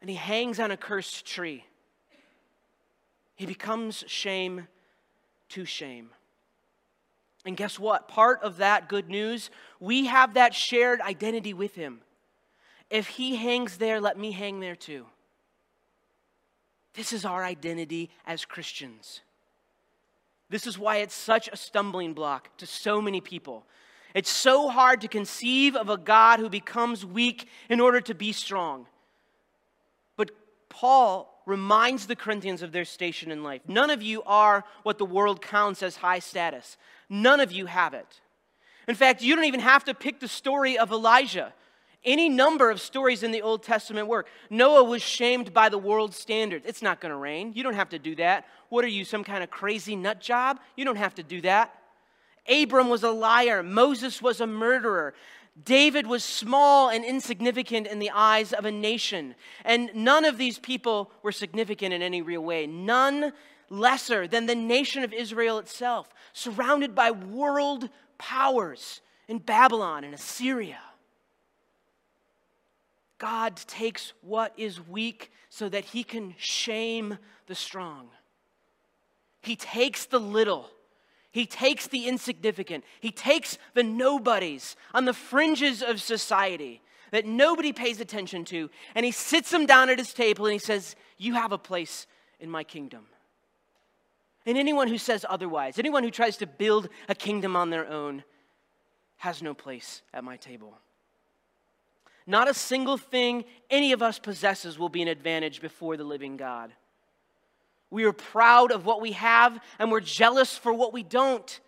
[0.00, 1.64] And he hangs on a cursed tree.
[3.34, 4.68] He becomes shame
[5.50, 6.10] to shame.
[7.44, 8.08] And guess what?
[8.08, 12.00] Part of that good news, we have that shared identity with him.
[12.90, 15.06] If he hangs there, let me hang there too.
[16.94, 19.20] This is our identity as Christians.
[20.50, 23.64] This is why it's such a stumbling block to so many people.
[24.14, 28.32] It's so hard to conceive of a God who becomes weak in order to be
[28.32, 28.86] strong.
[30.16, 30.30] But
[30.68, 33.62] Paul reminds the Corinthians of their station in life.
[33.68, 36.76] None of you are what the world counts as high status,
[37.08, 38.20] none of you have it.
[38.86, 41.52] In fact, you don't even have to pick the story of Elijah.
[42.04, 44.28] Any number of stories in the Old Testament work.
[44.50, 46.64] Noah was shamed by the world's standards.
[46.66, 47.52] It's not going to rain.
[47.54, 48.46] You don't have to do that.
[48.68, 50.60] What are you, some kind of crazy nut job?
[50.76, 51.74] You don't have to do that.
[52.48, 53.62] Abram was a liar.
[53.62, 55.12] Moses was a murderer.
[55.64, 59.34] David was small and insignificant in the eyes of a nation.
[59.64, 62.66] And none of these people were significant in any real way.
[62.66, 63.32] None
[63.70, 67.88] lesser than the nation of Israel itself, surrounded by world
[68.18, 70.80] powers in Babylon and Assyria.
[73.18, 78.08] God takes what is weak so that he can shame the strong.
[79.42, 80.70] He takes the little,
[81.30, 87.72] he takes the insignificant, he takes the nobodies on the fringes of society that nobody
[87.72, 91.34] pays attention to, and he sits them down at his table and he says, You
[91.34, 92.06] have a place
[92.38, 93.06] in my kingdom.
[94.48, 98.24] And anyone who says otherwise, anyone who tries to build a kingdom on their own,
[99.18, 100.78] has no place at my table.
[102.26, 106.38] Not a single thing any of us possesses will be an advantage before the living
[106.38, 106.72] God.
[107.90, 111.60] We are proud of what we have and we're jealous for what we don't.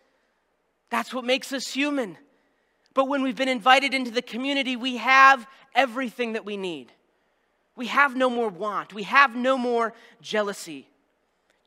[0.88, 2.16] That's what makes us human.
[2.94, 6.92] But when we've been invited into the community, we have everything that we need.
[7.76, 10.89] We have no more want, we have no more jealousy.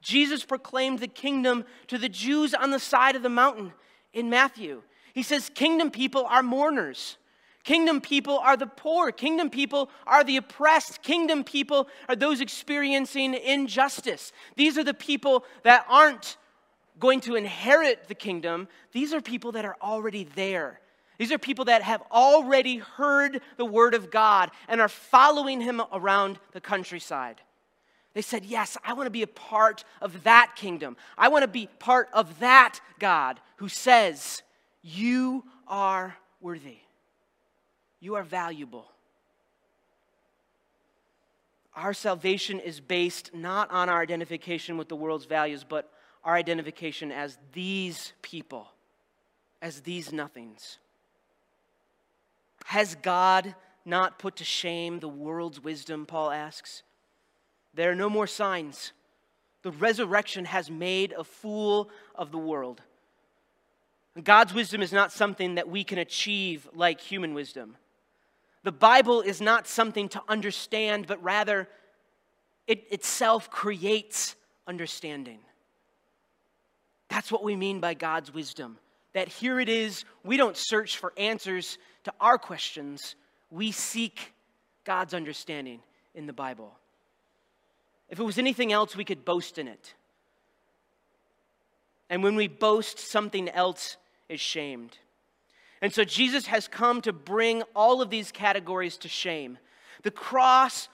[0.03, 3.73] Jesus proclaimed the kingdom to the Jews on the side of the mountain
[4.13, 4.83] in Matthew.
[5.13, 7.17] He says, Kingdom people are mourners.
[7.63, 9.11] Kingdom people are the poor.
[9.13, 11.01] Kingdom people are the oppressed.
[11.01, 14.33] Kingdom people are those experiencing injustice.
[14.57, 16.35] These are the people that aren't
[16.99, 18.67] going to inherit the kingdom.
[18.91, 20.81] These are people that are already there.
[21.17, 25.81] These are people that have already heard the word of God and are following him
[25.93, 27.39] around the countryside.
[28.13, 30.97] They said, Yes, I want to be a part of that kingdom.
[31.17, 34.41] I want to be part of that God who says,
[34.81, 36.77] You are worthy.
[37.99, 38.87] You are valuable.
[41.75, 45.89] Our salvation is based not on our identification with the world's values, but
[46.23, 48.67] our identification as these people,
[49.61, 50.77] as these nothings.
[52.65, 53.55] Has God
[53.85, 56.05] not put to shame the world's wisdom?
[56.05, 56.83] Paul asks.
[57.73, 58.93] There are no more signs.
[59.63, 62.81] The resurrection has made a fool of the world.
[64.21, 67.75] God's wisdom is not something that we can achieve like human wisdom.
[68.63, 71.67] The Bible is not something to understand, but rather
[72.67, 74.35] it itself creates
[74.67, 75.39] understanding.
[77.09, 78.77] That's what we mean by God's wisdom.
[79.13, 83.15] That here it is, we don't search for answers to our questions,
[83.49, 84.33] we seek
[84.83, 85.81] God's understanding
[86.15, 86.73] in the Bible.
[88.09, 89.93] If it was anything else, we could boast in it.
[92.09, 93.97] And when we boast, something else
[94.29, 94.97] is shamed.
[95.81, 99.57] And so Jesus has come to bring all of these categories to shame.
[100.03, 100.89] The cross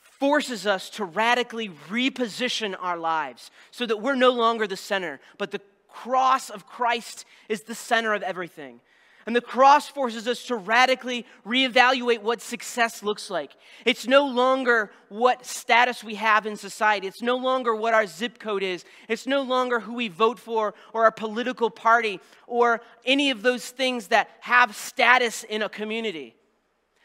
[0.00, 5.50] forces us to radically reposition our lives so that we're no longer the center, but
[5.50, 8.80] the cross of Christ is the center of everything.
[9.26, 13.52] And the cross forces us to radically reevaluate what success looks like.
[13.84, 17.06] It's no longer what status we have in society.
[17.06, 18.84] It's no longer what our zip code is.
[19.08, 23.68] It's no longer who we vote for or our political party or any of those
[23.70, 26.34] things that have status in a community.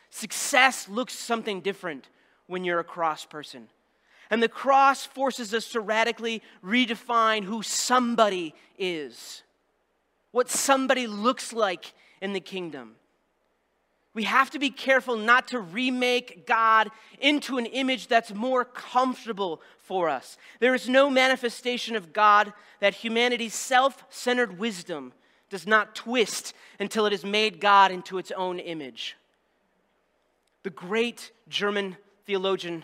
[0.10, 2.10] Success looks something different
[2.48, 3.68] when you're a cross person.
[4.32, 9.44] And the cross forces us to radically redefine who somebody is,
[10.32, 12.96] what somebody looks like in the kingdom.
[14.14, 16.90] We have to be careful not to remake God
[17.20, 20.38] into an image that's more comfortable for us.
[20.60, 25.14] There is no manifestation of God that humanity's self centered wisdom
[25.50, 29.16] does not twist until it has made God into its own image.
[30.64, 31.96] The great German
[32.26, 32.84] theologian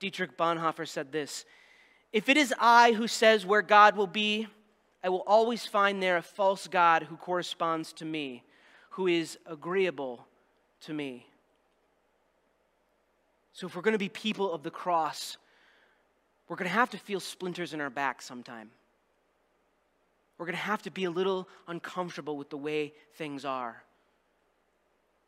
[0.00, 1.44] Dietrich Bonhoeffer said this
[2.12, 4.48] If it is I who says where God will be,
[5.02, 8.42] I will always find there a false God who corresponds to me,
[8.94, 10.24] who is agreeable
[10.80, 11.26] to me.
[13.52, 15.36] So, if we're going to be people of the cross,
[16.48, 18.70] we're going to have to feel splinters in our back sometime.
[20.38, 23.82] We're going to have to be a little uncomfortable with the way things are.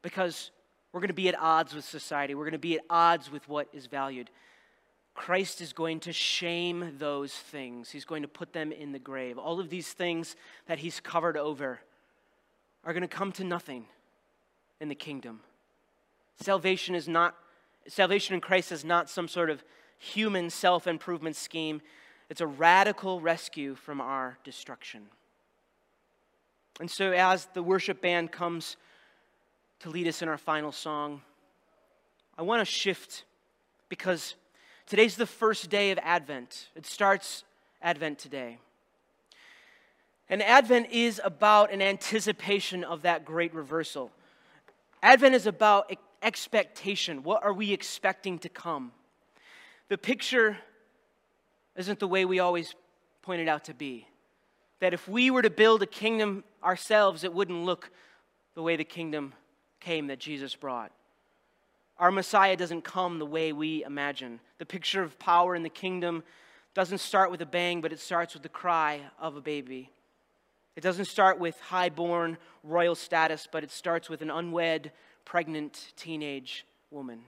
[0.00, 0.52] Because
[0.92, 3.48] we're going to be at odds with society, we're going to be at odds with
[3.48, 4.30] what is valued.
[5.14, 7.90] Christ is going to shame those things.
[7.90, 9.38] He's going to put them in the grave.
[9.38, 10.36] All of these things
[10.66, 11.80] that he's covered over
[12.86, 13.84] are going to come to nothing
[14.80, 15.40] in the kingdom.
[16.40, 17.34] Salvation is not
[17.88, 19.62] salvation in Christ is not some sort of
[19.98, 21.80] human self-improvement scheme.
[22.28, 25.02] It's a radical rescue from our destruction.
[26.80, 28.76] And so as the worship band comes
[29.80, 31.22] to lead us in our final song,
[32.36, 33.24] I want to shift
[33.88, 34.34] because
[34.86, 36.68] today's the first day of Advent.
[36.74, 37.44] It starts
[37.80, 38.58] Advent today.
[40.28, 44.10] And Advent is about an anticipation of that great reversal.
[45.02, 47.22] Advent is about expectation.
[47.22, 48.92] What are we expecting to come?
[49.88, 50.58] The picture
[51.76, 52.74] isn't the way we always
[53.22, 54.08] point it out to be.
[54.80, 57.90] That if we were to build a kingdom ourselves, it wouldn't look
[58.54, 59.32] the way the kingdom
[59.78, 60.90] came that Jesus brought.
[61.98, 64.40] Our Messiah doesn't come the way we imagine.
[64.58, 66.24] The picture of power in the kingdom
[66.74, 69.90] doesn't start with a bang, but it starts with the cry of a baby.
[70.76, 74.92] It doesn't start with high-born royal status, but it starts with an unwed,
[75.24, 77.20] pregnant teenage woman.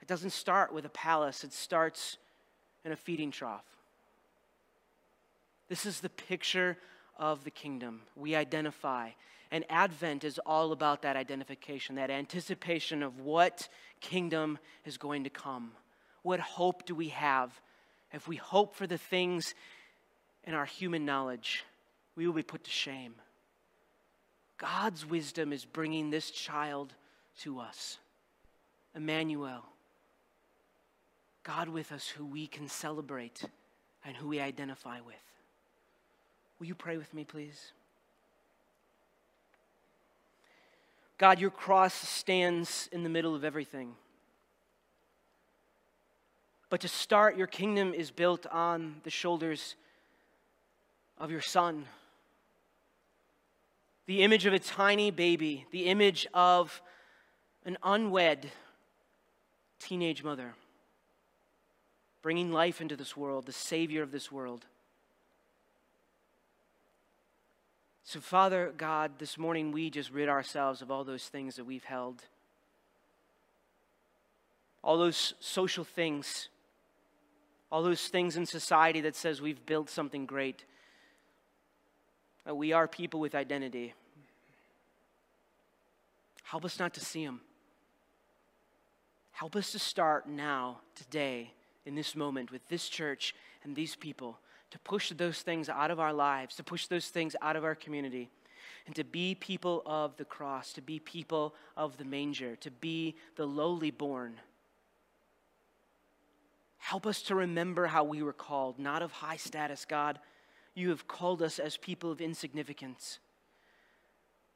[0.00, 2.18] It doesn't start with a palace, it starts
[2.84, 3.64] in a feeding trough.
[5.68, 6.76] This is the picture
[7.18, 8.02] of the kingdom.
[8.14, 9.10] We identify.
[9.50, 13.68] And Advent is all about that identification, that anticipation of what
[14.00, 15.72] kingdom is going to come.
[16.22, 17.52] What hope do we have?
[18.12, 19.54] If we hope for the things
[20.44, 21.64] in our human knowledge,
[22.16, 23.14] we will be put to shame.
[24.58, 26.94] God's wisdom is bringing this child
[27.40, 27.98] to us.
[28.94, 29.64] Emmanuel,
[31.42, 33.44] God with us, who we can celebrate
[34.04, 35.16] and who we identify with.
[36.58, 37.72] Will you pray with me, please?
[41.18, 43.94] God, your cross stands in the middle of everything.
[46.70, 49.76] But to start, your kingdom is built on the shoulders
[51.18, 51.86] of your son
[54.06, 56.82] the image of a tiny baby, the image of
[57.64, 58.50] an unwed
[59.78, 60.54] teenage mother,
[62.22, 64.66] bringing life into this world, the Savior of this world.
[68.02, 71.84] So, Father God, this morning we just rid ourselves of all those things that we've
[71.84, 72.22] held,
[74.82, 76.48] all those social things,
[77.72, 80.64] all those things in society that says we've built something great
[82.52, 83.94] we are people with identity.
[86.42, 87.40] Help us not to see them.
[89.32, 91.52] Help us to start now, today,
[91.86, 93.34] in this moment, with this church
[93.64, 94.38] and these people,
[94.70, 97.74] to push those things out of our lives, to push those things out of our
[97.74, 98.28] community,
[98.86, 103.16] and to be people of the cross, to be people of the manger, to be
[103.36, 104.34] the lowly born.
[106.78, 110.18] Help us to remember how we were called, not of high status, God
[110.74, 113.18] you have called us as people of insignificance,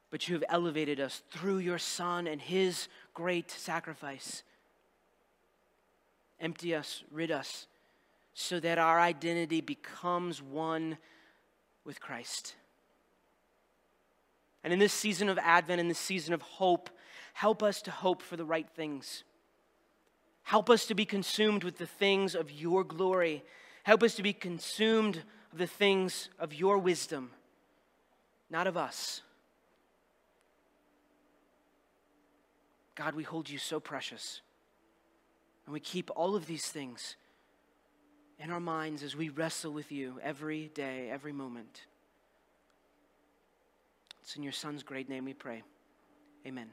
[0.09, 4.43] but you have elevated us through your Son and his great sacrifice.
[6.39, 7.67] Empty us, rid us,
[8.33, 10.97] so that our identity becomes one
[11.85, 12.55] with Christ.
[14.63, 16.89] And in this season of Advent, in this season of hope,
[17.33, 19.23] help us to hope for the right things.
[20.43, 23.43] Help us to be consumed with the things of your glory.
[23.83, 27.31] Help us to be consumed the things of your wisdom,
[28.49, 29.21] not of us.
[32.95, 34.41] God, we hold you so precious.
[35.65, 37.15] And we keep all of these things
[38.39, 41.85] in our minds as we wrestle with you every day, every moment.
[44.21, 45.63] It's in your Son's great name we pray.
[46.45, 46.69] Amen.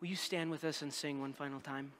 [0.00, 1.92] Will you stand with us and sing one final time?